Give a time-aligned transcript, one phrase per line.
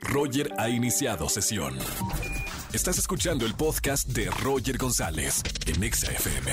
[0.00, 1.76] Roger ha iniciado sesión.
[2.72, 6.52] Estás escuchando el podcast de Roger González en Exa FM.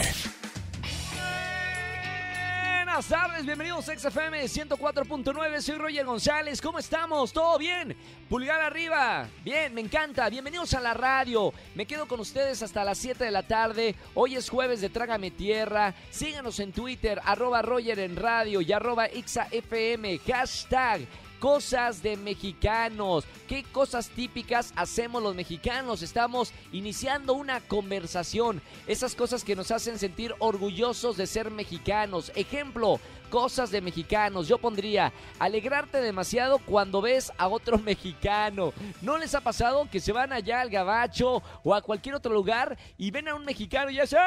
[2.75, 7.31] Buenas tardes, bienvenidos a XFM 104.9, soy Roger González, ¿cómo estamos?
[7.31, 7.95] ¿Todo bien?
[8.27, 12.97] Pulgar arriba, bien, me encanta, bienvenidos a la radio, me quedo con ustedes hasta las
[12.97, 17.99] 7 de la tarde, hoy es jueves de Trágame Tierra, síganos en Twitter, arroba Roger
[17.99, 21.01] en radio y arroba XAFM, hashtag
[21.39, 23.25] cosas de mexicanos.
[23.47, 26.01] ¿Qué cosas típicas hacemos los mexicanos?
[26.01, 28.61] Estamos iniciando una conversación.
[28.87, 32.31] Esas cosas que nos hacen sentir orgullosos de ser mexicanos.
[32.35, 32.99] Ejemplo,
[33.29, 34.47] cosas de mexicanos.
[34.47, 38.73] Yo pondría alegrarte demasiado cuando ves a otro mexicano.
[39.01, 42.77] ¿No les ha pasado que se van allá al gabacho o a cualquier otro lugar
[42.97, 44.17] y ven a un mexicano y es ¡Eh!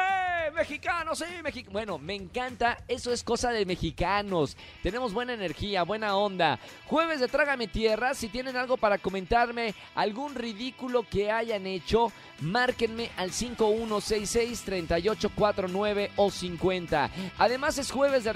[0.53, 1.15] ¡Mexicano!
[1.15, 1.25] ¡Sí!
[1.43, 1.73] Mexicano!
[1.73, 2.77] Bueno, me encanta.
[2.87, 4.55] Eso es cosa de mexicanos.
[4.83, 6.59] Tenemos buena energía, buena onda.
[6.87, 8.13] Jueves de Trágame Tierra.
[8.13, 12.11] Si tienen algo para comentarme, algún ridículo que hayan hecho,
[12.41, 17.09] márquenme al 5166-3849 o 50.
[17.37, 18.31] Además es jueves de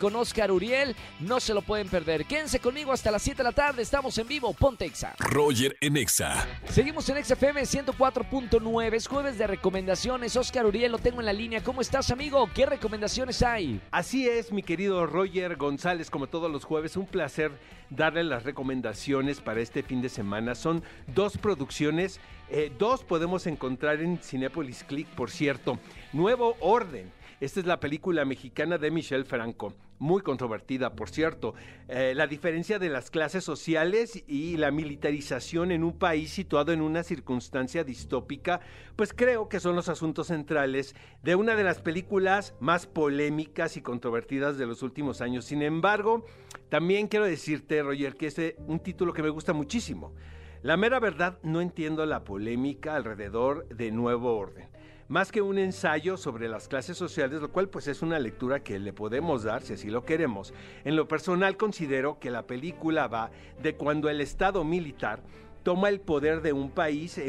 [0.00, 0.96] con Oscar Uriel.
[1.20, 2.24] No se lo pueden perder.
[2.24, 3.82] Quédense conmigo hasta las 7 de la tarde.
[3.82, 4.52] Estamos en vivo.
[4.52, 5.14] Ponte Exa.
[5.20, 6.44] Roger en Exa.
[6.68, 8.94] Seguimos en XFM 104.9.
[8.94, 10.34] Es jueves de recomendaciones.
[10.34, 11.62] Oscar Uriel lo tengo en la línea.
[11.62, 12.50] ¿Cómo estás, amigo?
[12.52, 13.80] ¿Qué recomendaciones hay?
[13.92, 17.52] Así es, mi querido Roger González, como todos los jueves, un placer
[17.90, 20.56] darle las recomendaciones para este fin de semana.
[20.56, 25.78] Son dos producciones, eh, dos podemos encontrar en Cinepolis Click, por cierto.
[26.12, 27.19] Nuevo Orden.
[27.40, 31.54] Esta es la película mexicana de Michelle Franco, muy controvertida, por cierto.
[31.88, 36.82] Eh, la diferencia de las clases sociales y la militarización en un país situado en
[36.82, 38.60] una circunstancia distópica,
[38.94, 43.80] pues creo que son los asuntos centrales de una de las películas más polémicas y
[43.80, 45.46] controvertidas de los últimos años.
[45.46, 46.26] Sin embargo,
[46.68, 50.12] también quiero decirte, Roger, que es un título que me gusta muchísimo.
[50.60, 54.68] La mera verdad, no entiendo la polémica alrededor de Nuevo Orden
[55.10, 58.78] más que un ensayo sobre las clases sociales, lo cual pues es una lectura que
[58.78, 60.54] le podemos dar si así lo queremos.
[60.84, 65.20] En lo personal considero que la película va de cuando el Estado militar
[65.64, 67.20] toma el poder de un país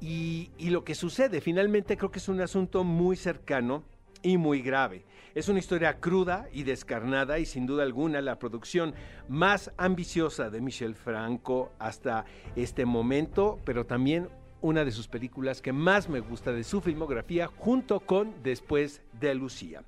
[0.00, 1.40] y, lo que sucede.
[1.40, 3.84] Finalmente creo que es un asunto muy cercano
[4.22, 5.04] y muy grave.
[5.36, 8.94] Es una historia cruda y descarnada y sin duda alguna la producción
[9.28, 12.24] más ambiciosa de Michel Franco hasta
[12.56, 14.28] este momento, pero también
[14.62, 19.34] una de sus películas que más me gusta de su filmografía, junto con Después de
[19.34, 19.82] Lucía.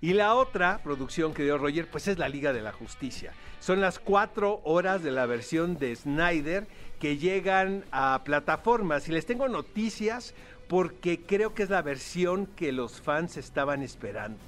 [0.00, 3.32] Y la otra producción que dio Roger, pues es la Liga de la Justicia.
[3.58, 6.68] Son las cuatro horas de la versión de Snyder
[7.00, 9.08] que llegan a plataformas.
[9.08, 10.34] Y les tengo noticias
[10.68, 14.38] porque creo que es la versión que los fans estaban esperando.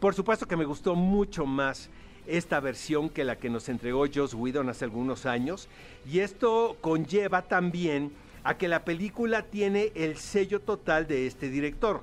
[0.00, 1.90] Por supuesto que me gustó mucho más
[2.26, 5.68] esta versión que la que nos entregó Joss Whedon hace algunos años.
[6.10, 8.12] Y esto conlleva también
[8.44, 12.02] a que la película tiene el sello total de este director.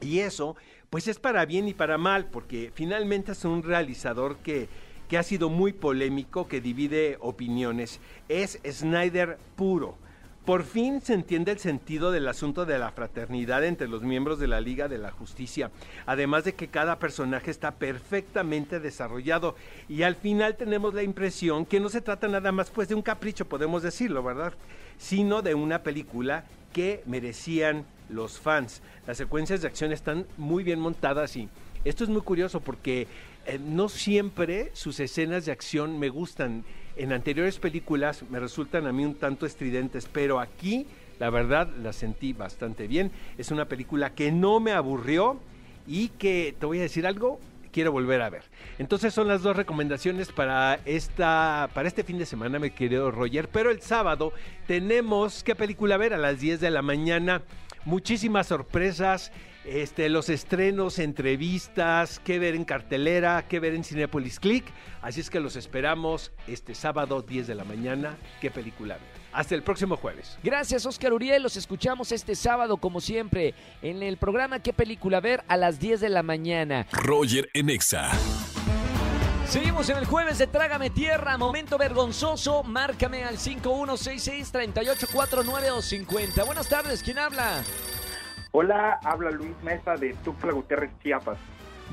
[0.00, 0.56] Y eso,
[0.90, 4.68] pues es para bien y para mal, porque finalmente es un realizador que,
[5.08, 8.00] que ha sido muy polémico, que divide opiniones.
[8.28, 9.98] Es Snyder puro.
[10.46, 14.46] Por fin se entiende el sentido del asunto de la fraternidad entre los miembros de
[14.46, 15.72] la Liga de la Justicia,
[16.06, 19.56] además de que cada personaje está perfectamente desarrollado
[19.88, 23.02] y al final tenemos la impresión que no se trata nada más pues de un
[23.02, 24.52] capricho, podemos decirlo, ¿verdad?
[24.98, 28.82] Sino de una película que merecían los fans.
[29.04, 31.48] Las secuencias de acción están muy bien montadas y
[31.84, 33.08] esto es muy curioso porque
[33.46, 36.64] eh, no siempre sus escenas de acción me gustan
[36.96, 40.86] en anteriores películas me resultan a mí un tanto estridentes, pero aquí
[41.18, 43.10] la verdad la sentí bastante bien.
[43.38, 45.38] Es una película que no me aburrió
[45.86, 47.38] y que, te voy a decir algo,
[47.72, 48.42] quiero volver a ver.
[48.78, 53.48] Entonces son las dos recomendaciones para esta para este fin de semana, mi querido Roger,
[53.48, 54.32] pero el sábado
[54.66, 57.42] tenemos qué película ver a las 10 de la mañana.
[57.86, 59.30] Muchísimas sorpresas,
[59.64, 64.64] este, los estrenos, entrevistas, qué ver en cartelera, qué ver en Cinepolis Click.
[65.02, 68.16] Así es que los esperamos este sábado 10 de la mañana.
[68.40, 68.98] ¿Qué película?
[69.32, 70.36] Hasta el próximo jueves.
[70.42, 71.44] Gracias, Oscar Uriel.
[71.44, 75.44] Los escuchamos este sábado, como siempre, en el programa ¿Qué película ver?
[75.46, 76.86] a las 10 de la mañana.
[76.90, 78.10] Roger Enexa.
[79.48, 82.64] Seguimos en el jueves de Trágame Tierra, momento vergonzoso.
[82.64, 86.42] Márcame al 5166-3849 o 50.
[86.42, 87.62] Buenas tardes, ¿quién habla?
[88.50, 91.38] Hola, habla Luis Mesa de Tuxtla Gutiérrez, Chiapas.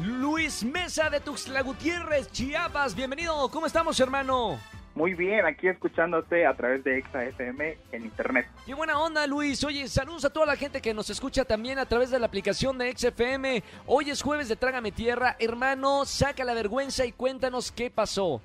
[0.02, 2.96] Luis Mesa de Tuxtla Gutiérrez, Chiapas.
[2.96, 4.58] Bienvenido, ¿cómo estamos, hermano?
[4.95, 8.45] Muy bien, aquí escuchándote a través de Exa FM en internet.
[8.63, 9.63] Qué buena onda, Luis.
[9.63, 12.78] Oye, saludos a toda la gente que nos escucha también a través de la aplicación
[12.78, 13.63] de XFM.
[13.88, 15.36] Hoy es jueves de Trágame Tierra.
[15.40, 18.40] Hermano, saca la vergüenza y cuéntanos qué pasó.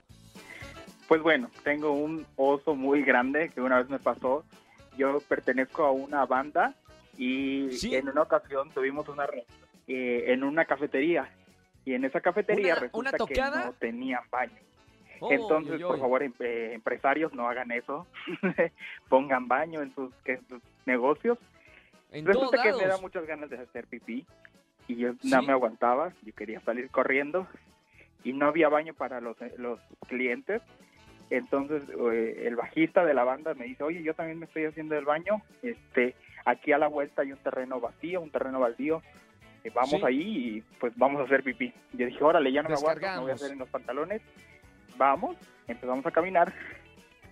[1.06, 4.43] Pues bueno, tengo un oso muy grande que una vez me pasó.
[4.97, 6.75] Yo pertenezco a una banda
[7.19, 7.95] y Sí.
[7.95, 9.27] en una ocasión tuvimos una
[9.87, 11.31] eh, en una cafetería
[11.85, 14.53] y en esa cafetería ¿Una- resulta una que no tenían baño.
[15.20, 18.06] Oh, Entonces, oy, por favor, em- eh, empresarios, no hagan eso.
[19.09, 20.12] Pongan baño en sus,
[20.49, 21.38] sus negocios.
[22.12, 23.03] En Resulta que me da lados.
[23.03, 24.26] muchas ganas de hacer pipí
[24.87, 25.31] y yo Sí.
[25.31, 27.47] no me aguantaba, yo quería salir corriendo
[28.25, 29.79] y no había baño para los, eh, los
[30.09, 30.62] clientes.
[31.31, 31.82] Entonces
[32.12, 35.05] eh, el bajista de la banda me dice, oye, yo también me estoy haciendo el
[35.05, 36.14] baño, este,
[36.47, 39.03] aquí a la vuelta hay un terreno vacío, un terreno baldío,
[39.64, 40.00] eh, vamos Sí.
[40.06, 40.23] ahí
[40.56, 41.75] y pues vamos a hacer pipí.
[41.93, 44.23] Yo dije, órale, ya no me aguanto, me voy a hacer en los pantalones,
[44.99, 45.37] vamos,
[45.67, 46.53] empezamos a caminar,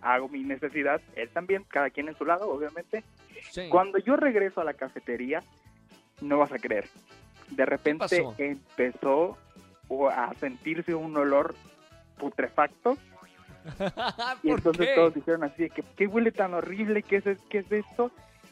[0.01, 3.05] hago mi necesidad, él también, cada quien en su lado, obviamente.
[3.51, 3.69] Sí.
[3.69, 5.43] Cuando yo regreso a la cafetería,
[6.23, 6.89] no vas a creer.
[7.51, 9.37] De repente empezó
[10.11, 11.55] a sentirse un olor
[12.19, 12.97] putrefacto
[14.43, 14.95] y ¿Por entonces qué?
[14.95, 18.11] todos dijeron así que qué huele tan horrible, qué es, qué es esto.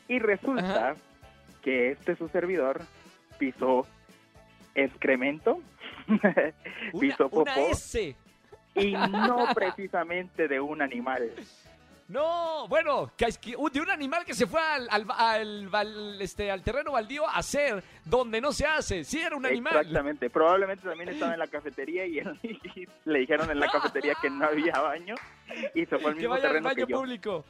[0.09, 0.97] Y resulta Ajá.
[1.63, 2.83] que este su servidor
[3.39, 3.87] pisó
[4.75, 5.61] excremento,
[6.09, 6.35] Una,
[7.01, 8.17] pisó una popó S.
[8.75, 11.31] y no precisamente de un animal.
[12.07, 16.21] No, bueno, que que- uh, de un animal que se fue al, al, al- al,
[16.21, 19.05] este, al terreno baldío a hacer donde no se hace.
[19.05, 19.75] Sí, era un animal.
[19.75, 24.15] Exactamente, probablemente también estaba en la cafetería y, él- y le dijeron en la cafetería
[24.21, 25.15] que no había baño
[25.75, 26.99] y se fue al Que mismo vaya al terreno baño que yo.
[26.99, 27.45] público.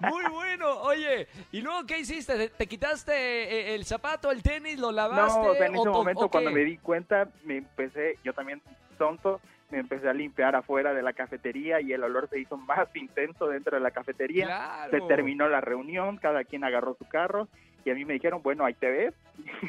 [0.00, 0.80] Muy bueno.
[0.80, 2.36] Oye, ¿y luego qué hiciste?
[2.36, 5.40] ¿Te- ¿Te quitaste eh, el zapato, el tenis, lo lavaste?
[5.42, 8.62] No, o sea, en ese o- momento cuando me di cuenta, me empecé, yo también
[8.96, 9.40] tonto,
[9.70, 13.48] me empecé a limpiar afuera de la cafetería y el olor se hizo más intenso
[13.48, 14.46] dentro de la cafetería.
[14.46, 14.90] Claro.
[14.90, 17.48] Se terminó la reunión, cada quien agarró su carro
[17.84, 19.14] y a mí me dijeron, bueno, ahí te ves.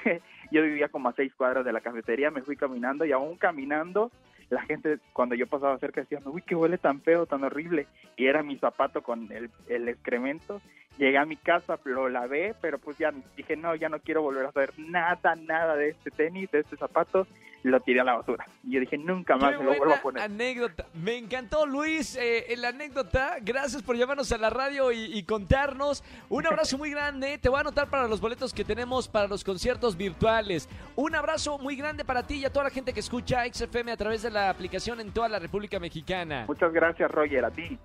[0.51, 4.11] yo vivía como a seis cuadras de la cafetería, me fui caminando y aún caminando,
[4.49, 7.87] la gente cuando yo pasaba cerca decía, uy, qué huele tan feo, tan horrible.
[8.17, 10.61] Y era mi zapato con el, el excremento.
[10.97, 14.45] Llegué a mi casa, lo lavé, pero pues ya dije, no, ya no quiero volver
[14.45, 17.25] a hacer nada, nada de este tenis, de este zapato.
[17.63, 18.43] Lo tiré a la basura.
[18.63, 20.23] Y yo dije, nunca más me lo vuelvo a poner.
[20.23, 20.87] anécdota.
[20.95, 23.37] Me encantó, Luis, eh, la anécdota.
[23.39, 26.03] Gracias por llamarnos a la radio y, y contarnos.
[26.29, 27.37] Un abrazo muy grande.
[27.37, 30.67] Te voy a anotar para los boletos que tenemos para los conciertos virtuales.
[30.95, 33.97] Un abrazo muy grande para ti y a toda la gente que escucha XFM a
[33.97, 36.45] través de la aplicación en toda la República Mexicana.
[36.47, 37.77] Muchas gracias, Roger, a ti.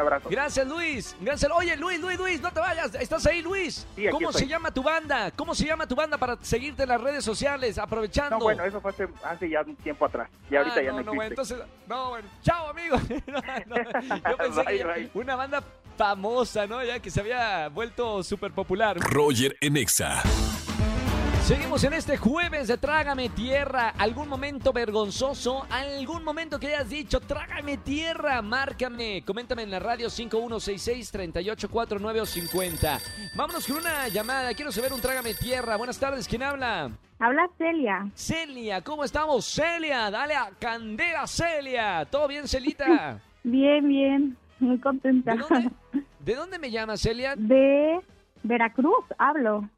[0.00, 0.28] Abrazo.
[0.28, 1.16] Gracias, Luis.
[1.20, 1.50] Gracias.
[1.54, 2.94] Oye, Luis, Luis, Luis, no te vayas.
[2.94, 3.86] ¿Estás ahí, Luis?
[3.94, 4.42] Sí, aquí ¿Cómo estoy.
[4.42, 5.30] se llama tu banda?
[5.32, 7.78] ¿Cómo se llama tu banda para seguirte en las redes sociales?
[7.78, 8.36] Aprovechando.
[8.38, 10.28] No, bueno, eso fue hace, hace ya un tiempo atrás.
[10.50, 11.54] Y ahorita Ah, ya no, no, bueno, existe.
[11.54, 12.96] entonces, no, bueno, chao, amigo.
[13.26, 15.10] No, no, yo pensé Bye, que ya- bye.
[15.14, 15.62] una banda
[15.96, 16.82] famosa, ¿no?
[16.84, 18.96] Ya que se había vuelto súper popular.
[18.98, 20.22] Roger en Exa.
[21.50, 23.92] Seguimos en este jueves de Trágame Tierra.
[23.98, 25.66] ¿Algún momento vergonzoso?
[25.68, 28.40] ¿Algún momento que hayas dicho, Trágame Tierra?
[28.40, 32.98] Márcame, coméntame en la radio 5166-3849 o 50.
[33.34, 34.54] Vámonos con una llamada.
[34.54, 35.74] Quiero saber un Trágame Tierra.
[35.74, 36.92] Buenas tardes, ¿quién habla?
[37.18, 38.08] Habla Celia.
[38.14, 39.44] Celia, ¿cómo estamos?
[39.44, 42.06] Celia, dale a candela, Celia.
[42.08, 43.20] ¿Todo bien, Celita?
[43.42, 44.36] Bien, bien.
[44.60, 45.32] Muy contenta.
[45.32, 45.68] ¿De dónde,
[46.20, 47.34] ¿De dónde me llamas, Celia?
[47.34, 47.98] De
[48.44, 49.68] Veracruz, hablo.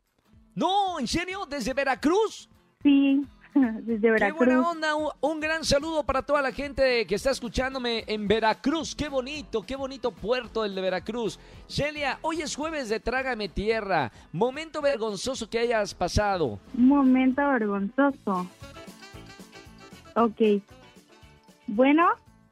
[0.54, 1.46] No, ¿en serio?
[1.48, 2.48] ¿Desde Veracruz?
[2.82, 4.38] Sí, desde Qué Veracruz.
[4.38, 4.94] buena onda.
[4.94, 8.94] Un, un gran saludo para toda la gente que está escuchándome en Veracruz.
[8.94, 11.38] Qué bonito, qué bonito puerto el de Veracruz.
[11.68, 14.12] Celia, hoy es jueves de Trágame Tierra.
[14.32, 16.58] Momento vergonzoso que hayas pasado.
[16.76, 18.46] Un momento vergonzoso.
[20.16, 20.40] Ok.
[21.66, 22.06] Bueno,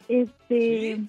[0.09, 1.09] este, Sí.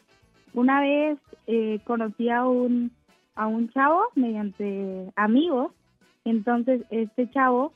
[0.54, 1.18] una vez
[1.48, 2.92] eh, conocí a un,
[3.36, 5.72] a un chavo mediante amigos.
[6.26, 7.74] Entonces, este chavo,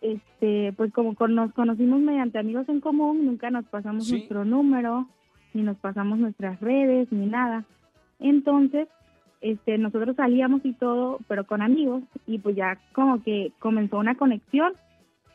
[0.00, 4.12] este, pues como con- nos conocimos mediante amigos en común, nunca nos pasamos Sí.
[4.12, 5.08] nuestro número,
[5.54, 7.64] ni nos pasamos nuestras redes, ni nada.
[8.20, 8.88] Entonces,
[9.40, 14.14] este, nosotros salíamos y todo, pero con amigos, y pues ya como que comenzó una
[14.16, 14.72] conexión,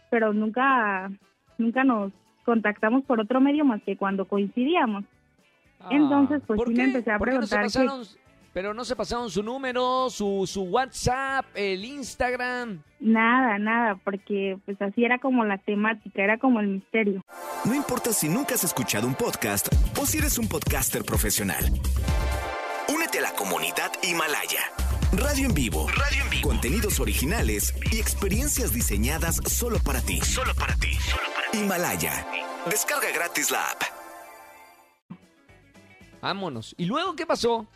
[0.10, 1.10] pero nunca,
[1.58, 2.12] nunca nos
[2.46, 5.04] contactamos por otro medio más que cuando coincidíamos.
[5.90, 6.86] Entonces, pues, ¿por sí me qué?
[6.90, 8.23] empecé a ¿Por qué no se preguntar que- pasaron-
[8.54, 12.84] pero no se pasaron su número, su, su WhatsApp, el Instagram.
[13.00, 17.22] Nada, nada, porque pues así era como la temática, era como el misterio.
[17.66, 19.68] No importa si nunca has escuchado un podcast
[20.00, 21.66] o si eres un podcaster profesional.
[22.94, 24.62] Únete a la comunidad Himalaya.
[25.14, 25.88] Radio en vivo.
[25.90, 26.48] Radio en vivo.
[26.48, 30.20] Contenidos originales y experiencias diseñadas solo para ti.
[30.22, 30.90] Solo para ti.
[31.54, 32.26] Himalaya.
[32.70, 33.82] Descarga gratis la app.
[36.22, 36.74] Vámonos.
[36.78, 37.68] ¿Y luego qué pasó?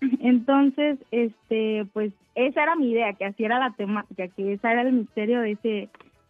[0.20, 4.82] Entonces, este, pues esa era mi idea, que así era la temática, que ese era
[4.82, 5.88] el misterio de ese,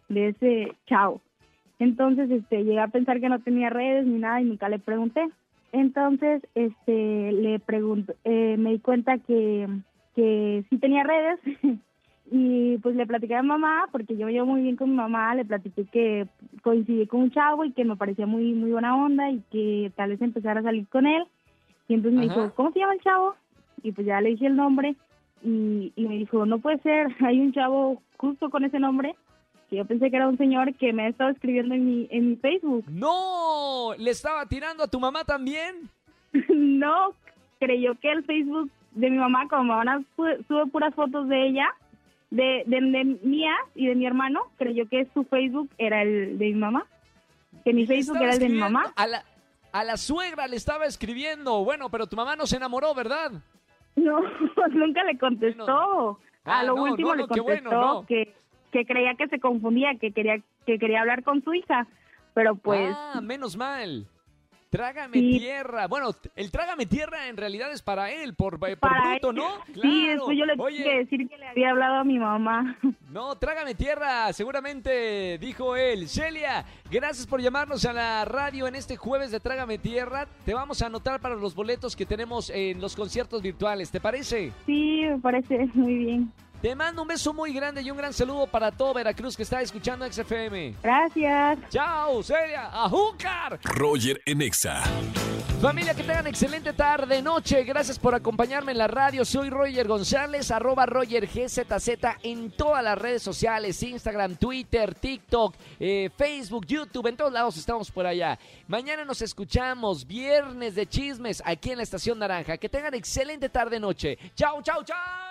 [0.09, 1.21] de ese chavo.
[1.79, 5.27] Entonces, este, llegué a pensar que no tenía redes ni nada y nunca le pregunté.
[5.71, 9.67] Entonces, este, le pregunto, eh, me di cuenta que,
[10.15, 11.39] que sí tenía redes
[12.31, 14.95] y pues le platiqué a mi mamá, porque yo me llevo muy bien con mi
[14.95, 16.27] mamá, le platiqué que
[16.61, 20.09] coincidí con un chavo y que me parecía muy, muy buena onda y que tal
[20.09, 21.23] vez empezara a salir con él.
[21.87, 23.35] Y entonces me dijo, ¿cómo se llama el chavo?
[23.83, 24.95] Y pues ya le dije el nombre
[25.43, 29.15] y, y me dijo, no puede ser, hay un chavo justo con ese nombre,
[29.69, 32.29] que yo pensé que era un señor que me ha estado escribiendo en mi, en
[32.31, 32.85] mi Facebook.
[32.89, 33.93] ¡No!
[33.97, 35.89] ¿Le estaba tirando a tu mamá también?
[36.49, 37.13] no
[37.59, 41.47] creyó que el Facebook de mi mamá, como mi mamá su- sube puras fotos de
[41.47, 41.67] ella,
[42.29, 46.45] de, de, de mías y de mi hermano, creyó que su Facebook era el de
[46.45, 46.85] mi mamá,
[47.63, 48.93] que mi Facebook estaba era el de mi mamá.
[48.95, 49.23] A la,
[49.71, 51.63] a la suegra le estaba escribiendo.
[51.63, 53.31] Bueno, pero tu mamá no se enamoró, ¿verdad?
[53.95, 54.19] No,
[54.71, 55.65] nunca le contestó.
[55.65, 56.19] Bueno.
[56.45, 58.33] Ah, a lo no, último no, le no, contestó bueno, que,
[58.71, 61.87] que creía que se confundía, que quería que quería hablar con su hija,
[62.33, 64.05] pero pues Ah, menos mal.
[64.71, 65.37] Trágame Sí.
[65.39, 65.87] tierra.
[65.87, 69.49] Bueno, el trágame tierra en realidad es para él, por, por para bruto, él- ¿no?
[69.65, 70.07] Sí, Claro.
[70.15, 72.77] después yo le tuve Oye, que decir que le había hablado a mi mamá.
[73.11, 76.07] No, trágame tierra, seguramente dijo él.
[76.07, 80.27] Celia, gracias por llamarnos a la radio en este jueves de Trágame Tierra.
[80.45, 84.53] Te vamos a anotar para los boletos que tenemos en los conciertos virtuales, ¿te parece?
[84.65, 86.31] Sí, me parece muy bien.
[86.61, 89.61] Te mando un beso muy grande y un gran saludo para todo Veracruz que está
[89.61, 90.75] escuchando XFM.
[90.83, 91.57] Gracias.
[91.69, 93.59] Chao, Celia, ¡Ajúcar!
[93.63, 94.83] Roger en Exa.
[95.59, 97.63] Familia, que tengan excelente tarde, noche.
[97.63, 99.25] Gracias por acompañarme en la radio.
[99.25, 101.89] Soy Roger González, arroba Roger GZZ
[102.21, 107.89] en todas las redes sociales, Instagram, Twitter, TikTok, eh, Facebook, YouTube, en todos lados estamos
[107.89, 108.37] por allá.
[108.67, 112.57] Mañana nos escuchamos, viernes de chismes, aquí en la Estación Naranja.
[112.57, 114.17] Que tengan excelente tarde, noche.
[114.35, 115.30] Chao, chao, chao.